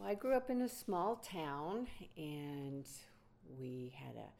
[0.00, 1.86] Well, I grew up in a small town
[2.16, 2.86] and
[3.58, 4.30] we had a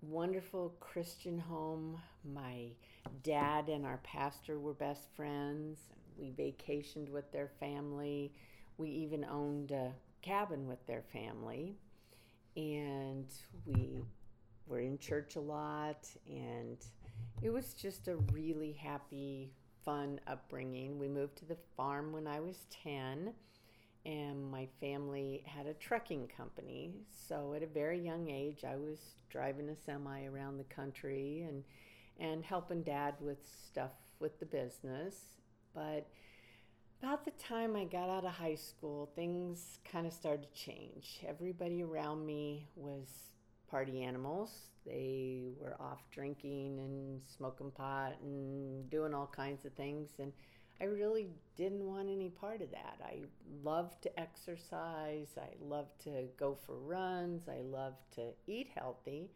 [0.00, 2.00] wonderful Christian home.
[2.24, 2.68] My
[3.22, 5.78] dad and our pastor were best friends.
[6.16, 8.32] We vacationed with their family.
[8.78, 11.76] We even owned a cabin with their family.
[12.56, 13.26] And
[13.66, 14.00] we
[14.66, 16.08] were in church a lot.
[16.26, 16.78] And
[17.42, 19.52] it was just a really happy,
[19.84, 20.98] fun upbringing.
[20.98, 23.34] We moved to the farm when I was 10
[24.04, 26.92] and my family had a trucking company.
[27.28, 28.98] So at a very young age, I was
[29.30, 31.64] driving a semi around the country and
[32.18, 33.90] and helping dad with stuff
[34.20, 35.16] with the business.
[35.74, 36.06] But
[37.02, 41.20] about the time I got out of high school, things kind of started to change.
[41.26, 43.08] Everybody around me was
[43.68, 44.50] party animals.
[44.86, 50.32] They were off drinking and smoking pot and doing all kinds of things and
[50.84, 52.98] I really didn't want any part of that.
[53.02, 53.20] I
[53.62, 59.30] loved to exercise, I loved to go for runs, I loved to eat healthy,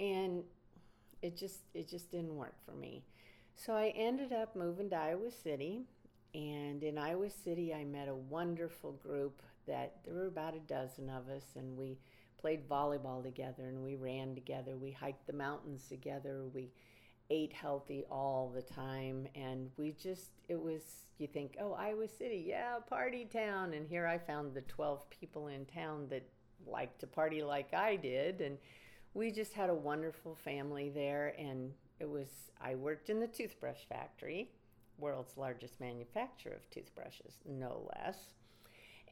[0.00, 0.42] and
[1.22, 3.04] it just it just didn't work for me.
[3.54, 5.82] So I ended up moving to Iowa City,
[6.34, 11.08] and in Iowa City I met a wonderful group that there were about a dozen
[11.08, 11.44] of us.
[11.54, 11.98] And we
[12.40, 16.70] played volleyball together and we ran together, we hiked the mountains together, we
[17.30, 20.82] ate healthy all the time and we just it was
[21.18, 25.48] you think oh iowa city yeah party town and here i found the 12 people
[25.48, 26.26] in town that
[26.66, 28.58] liked to party like i did and
[29.14, 32.28] we just had a wonderful family there and it was
[32.60, 34.50] i worked in the toothbrush factory
[34.98, 38.18] world's largest manufacturer of toothbrushes no less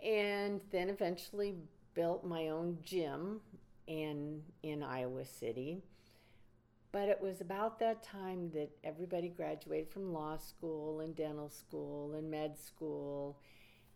[0.05, 1.55] and then eventually
[1.95, 3.41] built my own gym
[3.87, 5.83] in in iowa city
[6.93, 12.15] but it was about that time that everybody graduated from law school and dental school
[12.15, 13.39] and med school.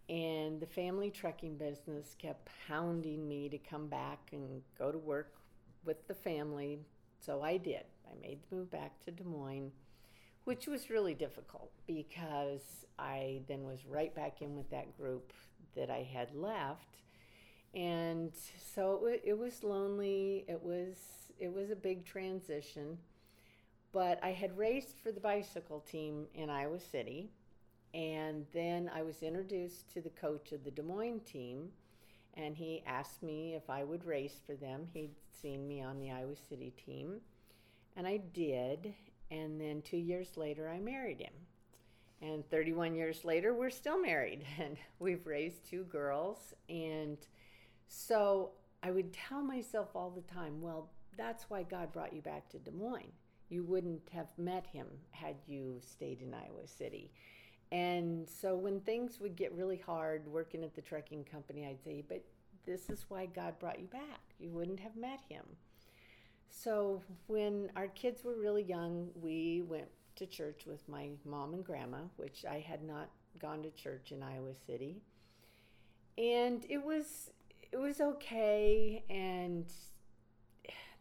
[0.09, 5.35] And the family trucking business kept hounding me to come back and go to work
[5.85, 6.81] with the family.
[7.21, 7.85] So I did.
[8.11, 9.73] I made the move back to Des Moines,
[10.45, 15.33] which was really difficult because I then was right back in with that group
[15.75, 16.97] that I had left.
[17.77, 18.33] And
[18.75, 20.47] so it, it was lonely.
[20.49, 20.97] It was
[21.39, 22.97] it was a big transition.
[23.93, 27.31] But I had raced for the bicycle team in Iowa City,
[27.95, 31.69] and then I was introduced to the coach of the Des Moines team,
[32.35, 34.89] and he asked me if I would race for them.
[34.93, 37.21] He'd seen me on the Iowa City team,
[37.97, 38.95] and I did.
[39.31, 41.33] And then two years later, I married him.
[42.23, 46.55] And 31 years later, we're still married, and we've raised two girls.
[46.69, 47.19] And
[47.89, 48.51] so
[48.83, 52.59] I would tell myself all the time, well, that's why God brought you back to
[52.59, 53.13] Des Moines.
[53.49, 57.13] You wouldn't have met him had you stayed in Iowa City.
[57.73, 62.05] And so when things would get really hard working at the trucking company, I'd say,
[62.07, 62.25] but
[62.65, 64.21] this is why God brought you back.
[64.39, 65.45] You wouldn't have met him.
[66.49, 71.65] So when our kids were really young, we went to church with my mom and
[71.65, 75.03] grandma, which I had not gone to church in Iowa City.
[76.19, 77.31] And it was
[77.77, 79.67] it was okay and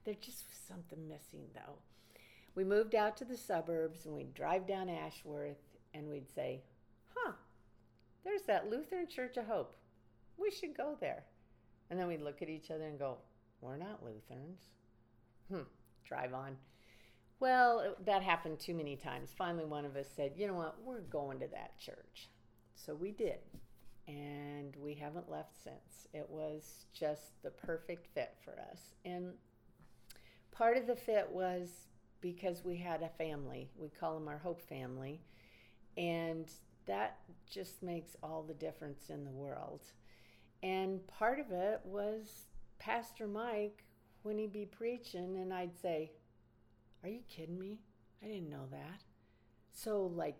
[0.03, 1.77] there just was something missing, though.
[2.53, 6.63] We moved out to the suburbs and we'd drive down Ashworth and we'd say,
[7.15, 7.31] huh,
[8.23, 9.77] there's that Lutheran Church of Hope.
[10.37, 11.23] We should go there.
[11.89, 13.19] And then we'd look at each other and go,
[13.61, 14.59] we're not Lutherans.
[15.49, 15.67] Hmm,
[16.05, 16.57] drive on.
[17.39, 19.29] Well, that happened too many times.
[19.37, 22.29] Finally, one of us said, you know what, we're going to that church.
[22.75, 23.39] So we did.
[24.07, 26.07] And we haven't left since.
[26.13, 28.93] It was just the perfect fit for us.
[29.03, 29.33] And
[30.51, 31.87] part of the fit was
[32.21, 33.69] because we had a family.
[33.75, 35.21] We call them our Hope family.
[35.97, 36.51] And
[36.85, 37.17] that
[37.49, 39.81] just makes all the difference in the world.
[40.61, 42.47] And part of it was
[42.79, 43.83] Pastor Mike
[44.23, 46.11] when he'd be preaching, and I'd say,
[47.03, 47.79] Are you kidding me?
[48.23, 49.03] I didn't know that.
[49.71, 50.37] So, like,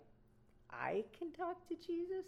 [0.72, 2.26] I can talk to Jesus?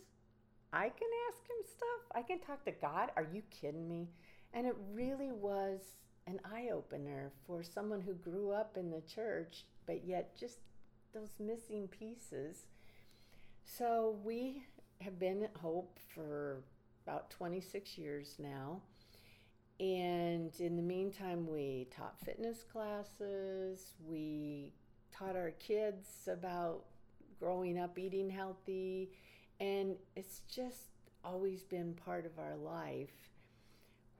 [0.73, 2.11] I can ask him stuff?
[2.15, 3.11] I can talk to God?
[3.15, 4.09] Are you kidding me?
[4.53, 5.81] And it really was
[6.25, 10.59] an eye opener for someone who grew up in the church, but yet just
[11.13, 12.65] those missing pieces.
[13.63, 14.63] So we
[15.01, 16.63] have been at Hope for
[17.05, 18.81] about 26 years now.
[19.79, 24.73] And in the meantime, we taught fitness classes, we
[25.11, 26.85] taught our kids about
[27.39, 29.11] growing up eating healthy,
[29.59, 30.89] and it's just
[31.23, 33.29] always been part of our life.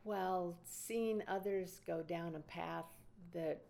[0.04, 2.86] Well, seeing others go down a path
[3.34, 3.62] that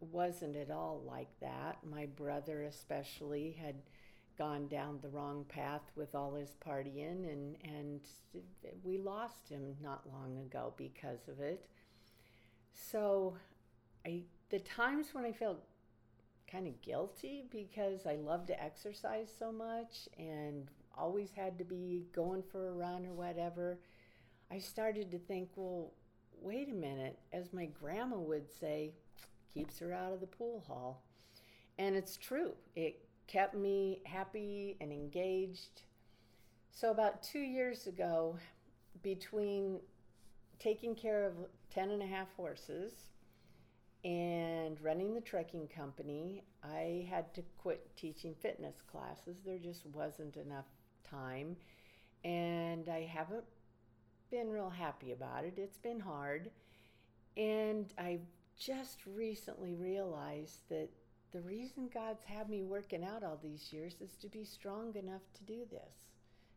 [0.00, 3.76] wasn't at all like that, my brother especially had
[4.36, 8.00] gone down the wrong path with all his partying, and, and
[8.82, 11.68] we lost him not long ago because of it.
[12.74, 13.36] So,
[14.04, 15.62] I, the times when I felt
[16.50, 20.68] kind of guilty because I love to exercise so much and
[20.98, 23.78] always had to be going for a run or whatever,
[24.50, 25.92] I started to think, well,
[26.40, 28.92] wait a minute, as my grandma would say,
[29.52, 31.02] keeps her out of the pool hall.
[31.78, 32.52] And it's true.
[32.76, 35.82] It kept me happy and engaged.
[36.70, 38.36] So, about two years ago,
[39.02, 39.80] between
[40.58, 41.34] taking care of
[41.72, 42.92] 10 and a half horses
[44.04, 49.38] and running the trekking company, I had to quit teaching fitness classes.
[49.44, 50.66] There just wasn't enough
[51.10, 51.56] time.
[52.24, 53.44] And I haven't
[54.30, 55.54] been real happy about it.
[55.56, 56.50] It's been hard.
[57.36, 58.20] And I
[58.58, 60.88] just recently realized that
[61.32, 65.22] the reason God's had me working out all these years is to be strong enough
[65.34, 66.04] to do this.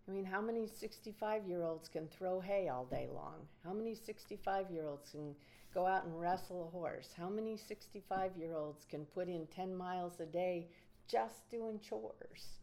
[0.08, 3.48] I mean, how many 65 year olds can throw hay all day long?
[3.66, 5.36] How many 65 year olds can
[5.74, 7.10] go out and wrestle a horse?
[7.18, 10.68] How many 65 year olds can put in 10 miles a day
[11.08, 12.60] just doing chores?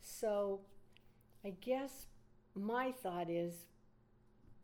[0.00, 0.60] So
[1.46, 2.06] I guess
[2.56, 3.54] my thought is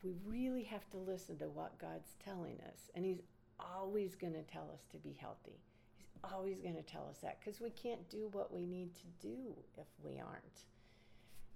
[0.02, 2.90] we really have to listen to what God's telling us.
[2.96, 3.23] And He's
[3.61, 5.61] always going to tell us to be healthy.
[5.94, 9.26] He's always going to tell us that because we can't do what we need to
[9.29, 10.64] do if we aren't.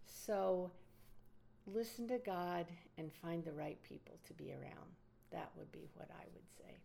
[0.05, 0.71] So
[1.67, 4.95] listen to God and find the right people to be around.
[5.33, 6.77] That would be what I would say.